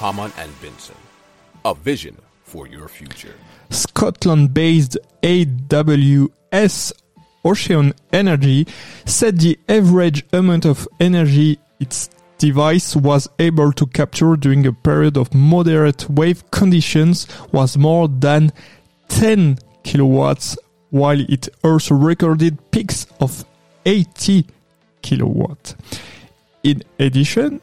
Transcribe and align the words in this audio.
Hamann 0.00 0.32
and 0.38 0.50
Benson. 0.62 0.96
A 1.66 1.74
vision 1.74 2.16
for 2.44 2.66
your 2.66 2.88
future. 2.88 3.34
Scotland 3.68 4.54
based 4.54 4.96
AWS 5.22 6.92
Ocean 7.44 7.92
Energy 8.10 8.66
said 9.04 9.38
the 9.38 9.58
average 9.68 10.24
amount 10.32 10.64
of 10.64 10.88
energy 10.98 11.58
its 11.78 12.08
device 12.38 12.96
was 12.96 13.28
able 13.38 13.72
to 13.72 13.86
capture 13.86 14.36
during 14.36 14.66
a 14.66 14.72
period 14.72 15.18
of 15.18 15.34
moderate 15.34 16.08
wave 16.08 16.50
conditions 16.50 17.26
was 17.52 17.76
more 17.76 18.08
than 18.08 18.50
10 19.08 19.58
kilowatts, 19.82 20.56
while 20.88 21.20
it 21.20 21.48
also 21.62 21.94
recorded 21.94 22.58
peaks 22.70 23.06
of 23.20 23.44
80 23.84 24.46
kilowatts. 25.02 25.76
In 26.62 26.82
addition, 26.98 27.60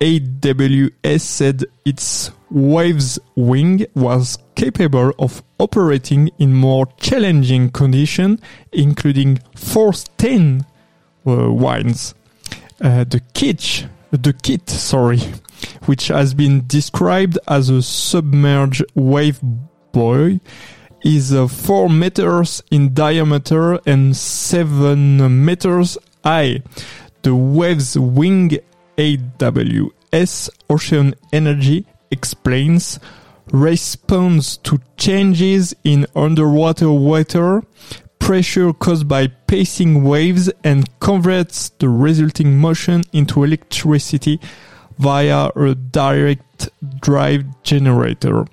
AWS 0.00 1.20
said 1.20 1.64
its 1.84 2.30
Waves 2.48 3.18
wing 3.34 3.86
was 3.94 4.38
capable 4.54 5.12
of 5.18 5.42
operating 5.58 6.30
in 6.38 6.54
more 6.54 6.86
challenging 6.98 7.70
conditions, 7.70 8.40
including 8.72 9.40
force 9.56 10.04
10 10.18 10.64
uh, 11.26 11.50
winds. 11.50 12.14
Uh, 12.80 13.02
the 13.02 13.20
kit, 13.34 13.88
the 14.12 14.32
kit, 14.32 14.70
sorry, 14.70 15.18
which 15.86 16.06
has 16.08 16.34
been 16.34 16.64
described 16.68 17.36
as 17.48 17.68
a 17.68 17.82
submerged 17.82 18.84
wave 18.94 19.40
buoy, 19.90 20.40
is 21.02 21.34
uh, 21.34 21.48
4 21.48 21.90
meters 21.90 22.62
in 22.70 22.94
diameter 22.94 23.80
and 23.86 24.16
7 24.16 25.44
meters 25.44 25.98
high. 26.22 26.62
The 27.22 27.30
Waveswing 27.30 28.60
AWS 28.96 29.95
Ocean 30.70 31.14
Energy 31.32 31.84
explains 32.10 32.98
responds 33.52 34.56
to 34.56 34.80
changes 34.96 35.74
in 35.84 36.06
underwater 36.16 36.90
water 36.90 37.62
pressure 38.18 38.72
caused 38.72 39.06
by 39.06 39.28
pacing 39.46 40.02
waves 40.02 40.50
and 40.64 40.88
converts 40.98 41.68
the 41.78 41.88
resulting 41.88 42.58
motion 42.58 43.04
into 43.12 43.44
electricity 43.44 44.40
via 44.98 45.50
a 45.54 45.74
direct 45.74 46.70
drive 47.00 47.44
generator. 47.62 48.46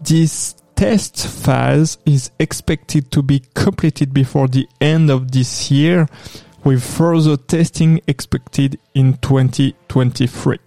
This 0.00 0.54
test 0.76 1.26
phase 1.26 1.98
is 2.06 2.30
expected 2.38 3.10
to 3.10 3.22
be 3.22 3.42
completed 3.54 4.14
before 4.14 4.48
the 4.48 4.66
end 4.80 5.10
of 5.10 5.32
this 5.32 5.70
year, 5.70 6.08
with 6.64 6.82
further 6.82 7.36
testing 7.36 8.00
expected 8.06 8.78
in 8.94 9.18
2023. 9.18 10.58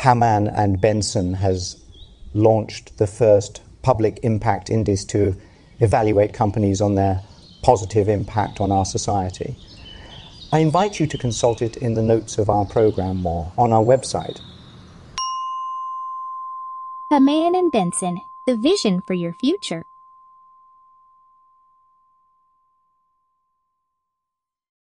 Hamann 0.00 0.48
and 0.48 0.80
Benson 0.80 1.34
has 1.34 1.76
launched 2.32 2.96
the 2.96 3.06
first 3.06 3.60
public 3.82 4.18
impact 4.22 4.70
index 4.70 5.04
to 5.04 5.36
evaluate 5.78 6.32
companies 6.32 6.80
on 6.80 6.94
their 6.94 7.22
positive 7.62 8.08
impact 8.08 8.62
on 8.62 8.72
our 8.72 8.86
society. 8.86 9.56
I 10.52 10.60
invite 10.60 11.00
you 11.00 11.06
to 11.06 11.18
consult 11.18 11.60
it 11.60 11.76
in 11.76 11.94
the 11.94 12.02
notes 12.02 12.38
of 12.38 12.48
our 12.48 12.64
program 12.64 13.26
or 13.26 13.52
on 13.58 13.74
our 13.74 13.84
website. 13.84 14.40
Hamann 17.10 17.54
and 17.54 17.70
Benson, 17.70 18.22
the 18.46 18.56
vision 18.56 19.02
for 19.02 19.12
your 19.12 19.34
future. 19.34 19.84